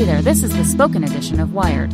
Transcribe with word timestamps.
Hey 0.00 0.06
there, 0.06 0.22
this 0.22 0.42
is 0.42 0.56
the 0.56 0.64
spoken 0.64 1.04
edition 1.04 1.40
of 1.40 1.52
Wired. 1.52 1.92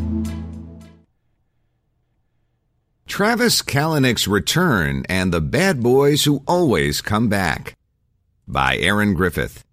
Travis 3.08 3.62
Kalanick's 3.62 4.28
Return 4.28 5.02
and 5.08 5.34
the 5.34 5.40
Bad 5.40 5.82
Boys 5.82 6.22
Who 6.22 6.44
Always 6.46 7.00
Come 7.00 7.28
Back 7.28 7.74
by 8.46 8.76
Erin 8.76 9.14
Griffith. 9.14 9.65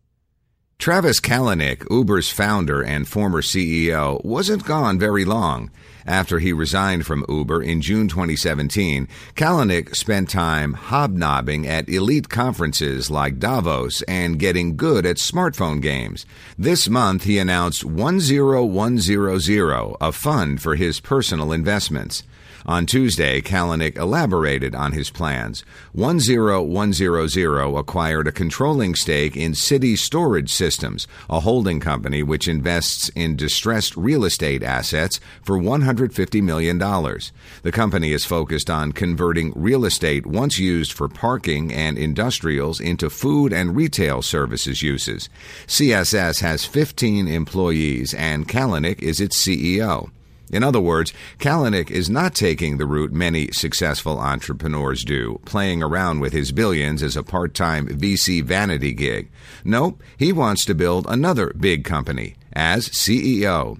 Travis 0.83 1.21
Kalanick, 1.21 1.89
Uber's 1.89 2.29
founder 2.29 2.83
and 2.83 3.07
former 3.07 3.41
CEO, 3.41 4.21
wasn't 4.25 4.65
gone 4.65 4.99
very 4.99 5.23
long. 5.23 5.71
After 6.05 6.39
he 6.39 6.51
resigned 6.51 7.05
from 7.05 7.23
Uber 7.29 7.63
in 7.63 7.81
June 7.81 8.09
2017, 8.09 9.07
Kalanick 9.33 9.95
spent 9.95 10.29
time 10.29 10.73
hobnobbing 10.73 11.65
at 11.65 11.87
elite 11.87 12.27
conferences 12.27 13.09
like 13.09 13.39
Davos 13.39 14.01
and 14.09 14.37
getting 14.37 14.75
good 14.75 15.05
at 15.05 15.15
smartphone 15.15 15.81
games. 15.81 16.25
This 16.57 16.89
month, 16.89 17.23
he 17.23 17.39
announced 17.39 17.83
10100, 17.83 19.95
a 20.01 20.11
fund 20.11 20.61
for 20.61 20.75
his 20.75 20.99
personal 20.99 21.53
investments. 21.53 22.23
On 22.65 22.85
Tuesday, 22.85 23.41
Kalanick 23.41 23.97
elaborated 23.97 24.73
on 24.73 24.93
his 24.93 25.09
plans. 25.09 25.65
10100 25.93 27.77
acquired 27.77 28.27
a 28.27 28.31
controlling 28.31 28.95
stake 28.95 29.35
in 29.35 29.53
City 29.53 29.97
Storage 29.97 30.49
Systems, 30.49 31.05
a 31.29 31.41
holding 31.41 31.81
company 31.81 32.23
which 32.23 32.47
invests 32.47 33.09
in 33.09 33.35
distressed 33.35 33.97
real 33.97 34.23
estate 34.23 34.63
assets 34.63 35.19
for 35.41 35.57
$150 35.57 36.41
million. 36.41 36.77
The 36.77 37.71
company 37.71 38.13
is 38.13 38.25
focused 38.25 38.69
on 38.69 38.93
converting 38.93 39.51
real 39.55 39.83
estate 39.83 40.25
once 40.25 40.57
used 40.57 40.93
for 40.93 41.09
parking 41.09 41.73
and 41.73 41.97
industrials 41.97 42.79
into 42.79 43.09
food 43.09 43.51
and 43.51 43.75
retail 43.75 44.21
services 44.21 44.81
uses. 44.81 45.27
CSS 45.67 46.39
has 46.39 46.65
15 46.65 47.27
employees 47.27 48.13
and 48.13 48.47
Kalanick 48.47 49.01
is 49.01 49.19
its 49.19 49.45
CEO. 49.45 50.11
In 50.53 50.63
other 50.63 50.79
words, 50.79 51.11
Kalanick 51.39 51.89
is 51.89 52.09
not 52.09 52.35
taking 52.35 52.77
the 52.77 52.85
route 52.85 53.11
many 53.11 53.51
successful 53.51 54.19
entrepreneurs 54.19 55.03
do, 55.03 55.41
playing 55.45 55.81
around 55.81 56.19
with 56.19 56.31
his 56.31 56.51
billions 56.51 57.01
as 57.01 57.17
a 57.17 57.23
part 57.23 57.55
time 57.55 57.87
VC 57.87 58.43
vanity 58.43 58.93
gig. 58.93 59.29
Nope, 59.63 60.01
he 60.15 60.31
wants 60.31 60.63
to 60.65 60.75
build 60.75 61.07
another 61.09 61.51
big 61.59 61.83
company 61.83 62.35
as 62.53 62.87
CEO. 62.89 63.79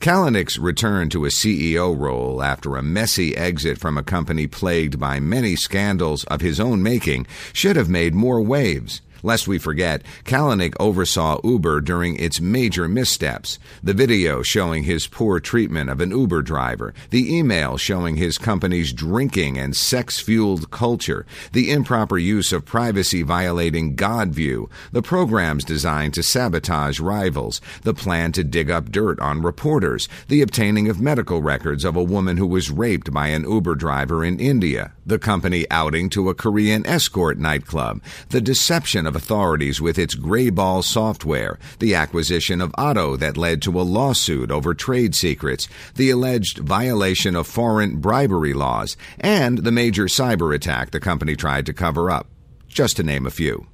Kalanick's 0.00 0.58
return 0.58 1.08
to 1.08 1.24
a 1.24 1.30
CEO 1.30 1.98
role 1.98 2.42
after 2.42 2.76
a 2.76 2.82
messy 2.82 3.34
exit 3.34 3.78
from 3.78 3.96
a 3.96 4.02
company 4.02 4.46
plagued 4.46 5.00
by 5.00 5.18
many 5.18 5.56
scandals 5.56 6.24
of 6.24 6.42
his 6.42 6.60
own 6.60 6.82
making 6.82 7.26
should 7.54 7.76
have 7.76 7.88
made 7.88 8.14
more 8.14 8.42
waves. 8.42 9.00
Lest 9.24 9.48
we 9.48 9.56
forget, 9.56 10.02
Kalanick 10.24 10.74
oversaw 10.78 11.40
Uber 11.42 11.80
during 11.80 12.16
its 12.16 12.42
major 12.42 12.86
missteps. 12.86 13.58
The 13.82 13.94
video 13.94 14.42
showing 14.42 14.84
his 14.84 15.06
poor 15.06 15.40
treatment 15.40 15.88
of 15.88 16.02
an 16.02 16.10
Uber 16.10 16.42
driver, 16.42 16.92
the 17.08 17.34
email 17.34 17.78
showing 17.78 18.16
his 18.16 18.36
company's 18.36 18.92
drinking 18.92 19.56
and 19.56 19.74
sex 19.74 20.20
fueled 20.20 20.70
culture, 20.70 21.24
the 21.52 21.70
improper 21.70 22.18
use 22.18 22.52
of 22.52 22.66
privacy 22.66 23.22
violating 23.22 23.96
Godview, 23.96 24.68
the 24.92 25.00
programs 25.00 25.64
designed 25.64 26.12
to 26.14 26.22
sabotage 26.22 27.00
rivals, 27.00 27.62
the 27.80 27.94
plan 27.94 28.30
to 28.32 28.44
dig 28.44 28.70
up 28.70 28.92
dirt 28.92 29.18
on 29.20 29.40
reporters, 29.40 30.06
the 30.28 30.42
obtaining 30.42 30.90
of 30.90 31.00
medical 31.00 31.40
records 31.40 31.86
of 31.86 31.96
a 31.96 32.04
woman 32.04 32.36
who 32.36 32.46
was 32.46 32.70
raped 32.70 33.10
by 33.10 33.28
an 33.28 33.50
Uber 33.50 33.74
driver 33.74 34.22
in 34.22 34.38
India, 34.38 34.92
the 35.06 35.18
company 35.18 35.66
outing 35.70 36.08
to 36.10 36.28
a 36.28 36.34
Korean 36.34 36.86
escort 36.86 37.38
nightclub, 37.38 38.02
the 38.30 38.40
deception 38.40 39.06
of 39.06 39.14
authorities 39.14 39.80
with 39.80 39.98
its 39.98 40.14
Greyball 40.14 40.82
software, 40.82 41.58
the 41.78 41.94
acquisition 41.94 42.60
of 42.60 42.74
Otto 42.76 43.16
that 43.16 43.36
led 43.36 43.62
to 43.62 43.80
a 43.80 43.82
lawsuit 43.82 44.50
over 44.50 44.74
trade 44.74 45.14
secrets, 45.14 45.68
the 45.94 46.10
alleged 46.10 46.58
violation 46.58 47.36
of 47.36 47.46
foreign 47.46 48.00
bribery 48.00 48.54
laws, 48.54 48.96
and 49.20 49.58
the 49.58 49.72
major 49.72 50.04
cyber 50.04 50.54
attack 50.54 50.90
the 50.90 51.00
company 51.00 51.36
tried 51.36 51.66
to 51.66 51.72
cover 51.72 52.10
up, 52.10 52.28
just 52.68 52.96
to 52.96 53.02
name 53.02 53.26
a 53.26 53.30
few. 53.30 53.66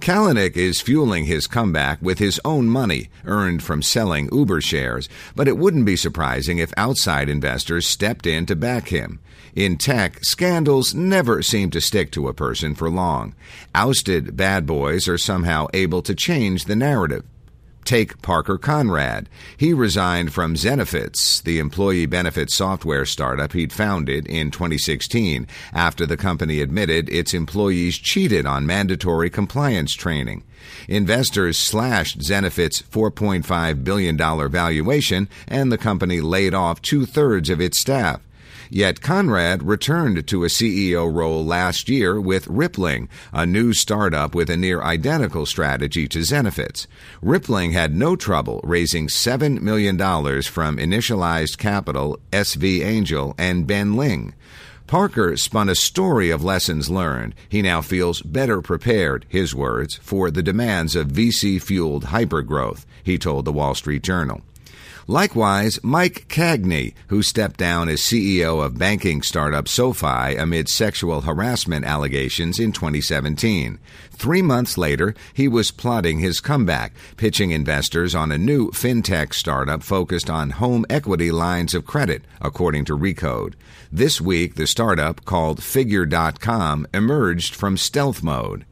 Kalanick 0.00 0.56
is 0.56 0.80
fueling 0.80 1.24
his 1.24 1.46
comeback 1.46 2.00
with 2.00 2.18
his 2.18 2.40
own 2.44 2.68
money 2.68 3.10
earned 3.24 3.62
from 3.62 3.82
selling 3.82 4.28
Uber 4.32 4.60
shares, 4.60 5.08
but 5.34 5.48
it 5.48 5.58
wouldn't 5.58 5.84
be 5.84 5.96
surprising 5.96 6.58
if 6.58 6.72
outside 6.76 7.28
investors 7.28 7.86
stepped 7.86 8.26
in 8.26 8.46
to 8.46 8.56
back 8.56 8.88
him. 8.88 9.18
In 9.54 9.76
tech, 9.76 10.24
scandals 10.24 10.94
never 10.94 11.42
seem 11.42 11.70
to 11.70 11.80
stick 11.80 12.12
to 12.12 12.28
a 12.28 12.34
person 12.34 12.74
for 12.74 12.88
long. 12.88 13.34
Ousted 13.74 14.36
bad 14.36 14.66
boys 14.66 15.08
are 15.08 15.18
somehow 15.18 15.66
able 15.74 16.00
to 16.02 16.14
change 16.14 16.64
the 16.64 16.76
narrative. 16.76 17.24
Take 17.88 18.20
Parker 18.20 18.58
Conrad. 18.58 19.30
He 19.56 19.72
resigned 19.72 20.34
from 20.34 20.56
Zenefits, 20.56 21.42
the 21.42 21.58
employee 21.58 22.04
benefit 22.04 22.50
software 22.50 23.06
startup 23.06 23.54
he'd 23.54 23.72
founded 23.72 24.26
in 24.26 24.50
2016, 24.50 25.46
after 25.72 26.04
the 26.04 26.18
company 26.18 26.60
admitted 26.60 27.08
its 27.08 27.32
employees 27.32 27.96
cheated 27.96 28.44
on 28.44 28.66
mandatory 28.66 29.30
compliance 29.30 29.94
training. 29.94 30.44
Investors 30.86 31.58
slashed 31.58 32.18
Zenefits' 32.18 32.82
$4.5 32.82 33.84
billion 33.84 34.18
valuation, 34.18 35.26
and 35.46 35.72
the 35.72 35.78
company 35.78 36.20
laid 36.20 36.52
off 36.52 36.82
two 36.82 37.06
thirds 37.06 37.48
of 37.48 37.58
its 37.58 37.78
staff. 37.78 38.20
Yet 38.70 39.00
Conrad 39.00 39.62
returned 39.62 40.26
to 40.26 40.44
a 40.44 40.48
CEO 40.48 41.12
role 41.12 41.44
last 41.44 41.88
year 41.88 42.20
with 42.20 42.46
Rippling, 42.48 43.08
a 43.32 43.46
new 43.46 43.72
startup 43.72 44.34
with 44.34 44.50
a 44.50 44.56
near 44.56 44.82
identical 44.82 45.46
strategy 45.46 46.06
to 46.08 46.18
Zenefits. 46.20 46.86
Rippling 47.22 47.72
had 47.72 47.94
no 47.94 48.14
trouble 48.14 48.60
raising 48.62 49.08
$7 49.08 49.60
million 49.60 49.96
from 50.42 50.76
Initialized 50.76 51.56
Capital, 51.56 52.18
SV 52.30 52.84
Angel, 52.84 53.34
and 53.38 53.66
Ben 53.66 53.96
Ling. 53.96 54.34
Parker 54.86 55.36
spun 55.36 55.68
a 55.68 55.74
story 55.74 56.30
of 56.30 56.42
lessons 56.42 56.88
learned. 56.88 57.34
He 57.48 57.60
now 57.60 57.82
feels 57.82 58.22
better 58.22 58.62
prepared, 58.62 59.26
his 59.28 59.54
words, 59.54 59.96
for 59.96 60.30
the 60.30 60.42
demands 60.42 60.96
of 60.96 61.08
VC 61.08 61.60
fueled 61.60 62.06
hypergrowth, 62.06 62.86
he 63.02 63.18
told 63.18 63.44
the 63.44 63.52
Wall 63.52 63.74
Street 63.74 64.02
Journal. 64.02 64.40
Likewise, 65.10 65.80
Mike 65.82 66.26
Cagney, 66.28 66.92
who 67.06 67.22
stepped 67.22 67.56
down 67.56 67.88
as 67.88 68.02
CEO 68.02 68.62
of 68.62 68.76
banking 68.76 69.22
startup 69.22 69.66
SoFi 69.66 70.36
amid 70.36 70.68
sexual 70.68 71.22
harassment 71.22 71.86
allegations 71.86 72.60
in 72.60 72.72
2017. 72.72 73.78
Three 74.10 74.42
months 74.42 74.76
later, 74.76 75.14
he 75.32 75.48
was 75.48 75.70
plotting 75.70 76.18
his 76.18 76.42
comeback, 76.42 76.92
pitching 77.16 77.52
investors 77.52 78.14
on 78.14 78.30
a 78.30 78.36
new 78.36 78.70
fintech 78.72 79.32
startup 79.32 79.82
focused 79.82 80.28
on 80.28 80.50
home 80.50 80.84
equity 80.90 81.30
lines 81.30 81.72
of 81.72 81.86
credit, 81.86 82.22
according 82.42 82.84
to 82.84 82.98
Recode. 82.98 83.54
This 83.90 84.20
week, 84.20 84.56
the 84.56 84.66
startup, 84.66 85.24
called 85.24 85.62
Figure.com, 85.62 86.86
emerged 86.92 87.54
from 87.54 87.78
stealth 87.78 88.22
mode. 88.22 88.66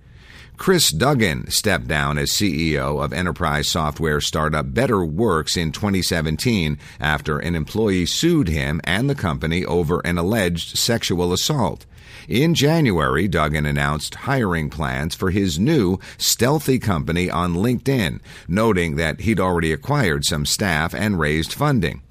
Chris 0.56 0.90
Duggan 0.90 1.50
stepped 1.50 1.86
down 1.86 2.16
as 2.16 2.30
CEO 2.30 3.02
of 3.04 3.12
enterprise 3.12 3.68
software 3.68 4.20
startup 4.20 4.66
BetterWorks 4.66 5.56
in 5.56 5.70
2017 5.70 6.78
after 6.98 7.38
an 7.38 7.54
employee 7.54 8.06
sued 8.06 8.48
him 8.48 8.80
and 8.84 9.08
the 9.08 9.14
company 9.14 9.64
over 9.64 10.00
an 10.00 10.16
alleged 10.16 10.78
sexual 10.78 11.32
assault. 11.32 11.84
In 12.26 12.54
January, 12.54 13.28
Duggan 13.28 13.66
announced 13.66 14.14
hiring 14.14 14.70
plans 14.70 15.14
for 15.14 15.30
his 15.30 15.58
new 15.58 15.98
stealthy 16.16 16.78
company 16.78 17.30
on 17.30 17.54
LinkedIn, 17.54 18.20
noting 18.48 18.96
that 18.96 19.20
he'd 19.20 19.38
already 19.38 19.72
acquired 19.72 20.24
some 20.24 20.46
staff 20.46 20.94
and 20.94 21.20
raised 21.20 21.52
funding. 21.52 22.02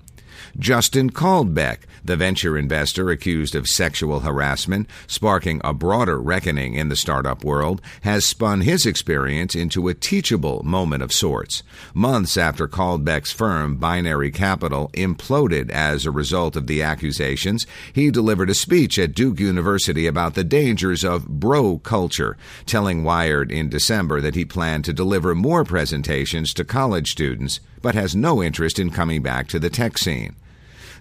Justin 0.57 1.09
Caldbeck, 1.09 1.79
the 2.05 2.15
venture 2.15 2.57
investor 2.57 3.09
accused 3.09 3.55
of 3.55 3.67
sexual 3.67 4.21
harassment, 4.21 4.87
sparking 5.07 5.59
a 5.63 5.73
broader 5.73 6.19
reckoning 6.19 6.75
in 6.75 6.89
the 6.89 6.95
startup 6.95 7.43
world, 7.43 7.81
has 8.01 8.25
spun 8.25 8.61
his 8.61 8.85
experience 8.85 9.55
into 9.55 9.87
a 9.87 9.93
teachable 9.93 10.63
moment 10.63 11.03
of 11.03 11.11
sorts. 11.11 11.63
Months 11.93 12.37
after 12.37 12.67
Caldbeck's 12.67 13.31
firm, 13.31 13.77
Binary 13.77 14.31
Capital, 14.31 14.89
imploded 14.93 15.69
as 15.69 16.05
a 16.05 16.11
result 16.11 16.55
of 16.55 16.67
the 16.67 16.81
accusations, 16.81 17.65
he 17.93 18.11
delivered 18.11 18.49
a 18.49 18.53
speech 18.53 18.99
at 18.99 19.15
Duke 19.15 19.39
University 19.39 20.07
about 20.07 20.35
the 20.35 20.43
dangers 20.43 21.03
of 21.03 21.27
bro 21.27 21.79
culture, 21.79 22.37
telling 22.65 23.03
Wired 23.03 23.51
in 23.51 23.69
December 23.69 24.21
that 24.21 24.35
he 24.35 24.45
planned 24.45 24.85
to 24.85 24.93
deliver 24.93 25.35
more 25.35 25.63
presentations 25.63 26.53
to 26.53 26.63
college 26.63 27.11
students, 27.11 27.59
but 27.81 27.95
has 27.95 28.15
no 28.15 28.41
interest 28.41 28.79
in 28.79 28.89
coming 28.89 29.21
back 29.21 29.47
to 29.47 29.59
the 29.59 29.69
tech 29.69 29.97
scene. 29.97 30.35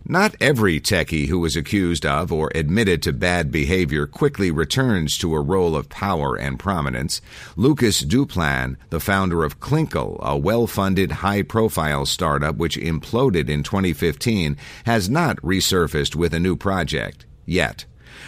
Not 0.07 0.35
every 0.39 0.81
techie 0.81 1.29
who 1.29 1.39
was 1.39 1.57
accused 1.57 2.05
of 2.05 2.31
or 2.31 2.53
admitted 2.55 3.03
to 3.03 3.13
bad 3.13 3.51
behavior 3.51 4.07
quickly 4.07 4.51
returns 4.51 5.17
to 5.17 5.35
a 5.35 5.41
role 5.41 5.75
of 5.75 5.89
power 5.89 6.37
and 6.37 6.59
prominence. 6.59 7.23
Lucas 7.57 8.05
Duplan, 8.05 8.77
the 8.91 9.01
founder 9.01 9.43
of 9.45 9.61
Clinkle, 9.61 10.19
a 10.21 10.37
well 10.37 10.67
funded, 10.67 11.11
high 11.11 11.41
profile 11.41 12.05
startup 12.05 12.57
which 12.57 12.77
imploded 12.77 13.49
in 13.49 13.63
2015, 13.63 14.59
has 14.85 15.09
not 15.09 15.39
resurfaced 15.39 16.15
with 16.15 16.35
a 16.35 16.41
new 16.41 16.55
project 16.55 17.25
yet. 17.47 17.87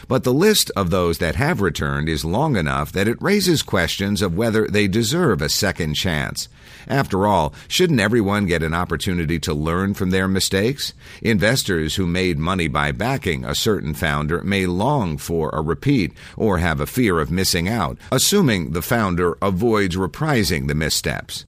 But 0.09 0.25
the 0.25 0.33
list 0.33 0.71
of 0.77 0.91
those 0.91 1.19
that 1.19 1.37
have 1.37 1.61
returned 1.61 2.09
is 2.09 2.25
long 2.25 2.57
enough 2.57 2.93
that 2.93 3.09
it 3.09 3.21
raises 3.21 3.63
questions 3.63 4.23
of 4.23 4.37
whether 4.37 4.67
they 4.67 4.89
deserve 4.89 5.43
a 5.43 5.49
second 5.49 5.95
chance. 5.95 6.49
After 6.89 7.27
all, 7.27 7.53
shouldn't 7.69 8.01
everyone 8.01 8.47
get 8.47 8.63
an 8.63 8.75
opportunity 8.75 9.39
to 9.41 9.55
learn 9.55 9.95
from 9.95 10.11
their 10.11 10.29
mistakes? 10.29 10.93
Investors 11.21 11.97
who 11.97 12.07
made 12.07 12.39
money 12.39 12.69
by 12.69 12.93
backing 12.93 13.45
a 13.45 13.55
certain 13.55 13.95
founder 13.95 14.43
may 14.43 14.67
long 14.67 15.19
for 15.19 15.51
a 15.51 15.63
repeat 15.63 16.13
or 16.37 16.59
have 16.59 16.81
a 16.81 16.87
fear 16.87 17.19
of 17.19 17.31
missing 17.31 17.69
out, 17.69 17.99
assuming 18.13 18.71
the 18.71 18.83
founder 18.83 19.37
avoids 19.43 19.97
reprising 19.97 20.69
the 20.69 20.75
missteps. 20.75 21.45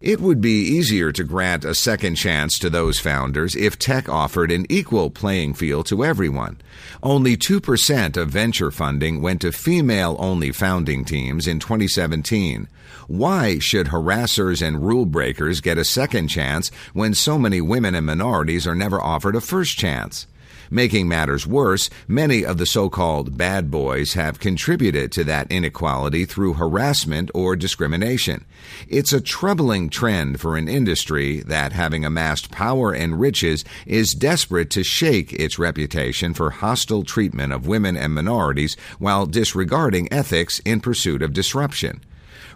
It 0.00 0.18
would 0.18 0.40
be 0.40 0.62
easier 0.62 1.12
to 1.12 1.24
grant 1.24 1.62
a 1.62 1.74
second 1.74 2.14
chance 2.14 2.58
to 2.60 2.70
those 2.70 2.98
founders 2.98 3.54
if 3.54 3.78
tech 3.78 4.08
offered 4.08 4.50
an 4.50 4.64
equal 4.70 5.10
playing 5.10 5.52
field 5.52 5.84
to 5.86 6.02
everyone. 6.02 6.56
Only 7.02 7.36
2% 7.36 8.16
of 8.16 8.30
venture 8.30 8.70
funding 8.70 9.20
went 9.20 9.42
to 9.42 9.52
female 9.52 10.16
only 10.18 10.52
founding 10.52 11.04
teams 11.04 11.46
in 11.46 11.58
2017. 11.58 12.66
Why 13.08 13.58
should 13.58 13.88
harassers 13.88 14.66
and 14.66 14.82
rule 14.82 15.04
breakers 15.04 15.60
get 15.60 15.76
a 15.76 15.84
second 15.84 16.28
chance 16.28 16.70
when 16.94 17.12
so 17.12 17.38
many 17.38 17.60
women 17.60 17.94
and 17.94 18.06
minorities 18.06 18.66
are 18.66 18.74
never 18.74 19.02
offered 19.02 19.36
a 19.36 19.40
first 19.42 19.76
chance? 19.76 20.26
Making 20.72 21.08
matters 21.08 21.48
worse, 21.48 21.90
many 22.06 22.44
of 22.44 22.58
the 22.58 22.66
so-called 22.66 23.36
bad 23.36 23.72
boys 23.72 24.12
have 24.12 24.38
contributed 24.38 25.10
to 25.12 25.24
that 25.24 25.50
inequality 25.50 26.24
through 26.24 26.54
harassment 26.54 27.28
or 27.34 27.56
discrimination. 27.56 28.44
It's 28.88 29.12
a 29.12 29.20
troubling 29.20 29.90
trend 29.90 30.40
for 30.40 30.56
an 30.56 30.68
industry 30.68 31.40
that, 31.40 31.72
having 31.72 32.04
amassed 32.04 32.52
power 32.52 32.92
and 32.92 33.18
riches, 33.18 33.64
is 33.84 34.12
desperate 34.12 34.70
to 34.70 34.84
shake 34.84 35.32
its 35.32 35.58
reputation 35.58 36.34
for 36.34 36.50
hostile 36.50 37.02
treatment 37.02 37.52
of 37.52 37.66
women 37.66 37.96
and 37.96 38.14
minorities 38.14 38.76
while 39.00 39.26
disregarding 39.26 40.12
ethics 40.12 40.60
in 40.60 40.80
pursuit 40.80 41.20
of 41.20 41.32
disruption. 41.32 42.00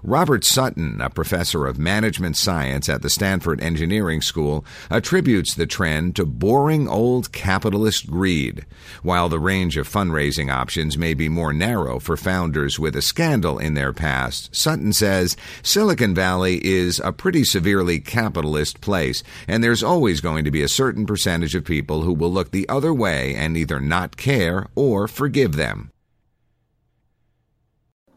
Robert 0.06 0.44
Sutton, 0.44 1.00
a 1.00 1.08
professor 1.08 1.66
of 1.66 1.78
management 1.78 2.36
science 2.36 2.90
at 2.90 3.00
the 3.00 3.08
Stanford 3.08 3.62
Engineering 3.62 4.20
School, 4.20 4.62
attributes 4.90 5.54
the 5.54 5.66
trend 5.66 6.14
to 6.16 6.26
boring 6.26 6.86
old 6.86 7.32
capitalist 7.32 8.10
greed. 8.10 8.66
While 9.02 9.30
the 9.30 9.38
range 9.38 9.78
of 9.78 9.88
fundraising 9.88 10.52
options 10.52 10.98
may 10.98 11.14
be 11.14 11.30
more 11.30 11.54
narrow 11.54 11.98
for 11.98 12.18
founders 12.18 12.78
with 12.78 12.94
a 12.94 13.00
scandal 13.00 13.58
in 13.58 13.72
their 13.72 13.94
past, 13.94 14.54
Sutton 14.54 14.92
says 14.92 15.38
Silicon 15.62 16.14
Valley 16.14 16.62
is 16.62 17.00
a 17.00 17.10
pretty 17.10 17.42
severely 17.42 17.98
capitalist 17.98 18.82
place, 18.82 19.22
and 19.48 19.64
there's 19.64 19.82
always 19.82 20.20
going 20.20 20.44
to 20.44 20.50
be 20.50 20.62
a 20.62 20.68
certain 20.68 21.06
percentage 21.06 21.54
of 21.54 21.64
people 21.64 22.02
who 22.02 22.12
will 22.12 22.30
look 22.30 22.50
the 22.50 22.68
other 22.68 22.92
way 22.92 23.34
and 23.34 23.56
either 23.56 23.80
not 23.80 24.18
care 24.18 24.66
or 24.74 25.08
forgive 25.08 25.56
them. 25.56 25.93